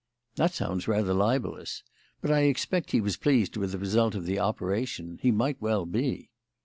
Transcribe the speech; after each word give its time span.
"That 0.35 0.51
sounds 0.51 0.87
rather 0.87 1.13
libellous; 1.13 1.83
but 2.21 2.31
I 2.31 2.39
expect 2.45 2.89
he 2.89 2.99
was 2.99 3.17
pleased 3.17 3.55
with 3.55 3.71
the 3.71 3.77
result 3.77 4.15
of 4.15 4.25
the 4.25 4.39
operation. 4.39 5.19
He 5.21 5.29
might 5.29 5.61
well 5.61 5.85
be." 5.85 6.31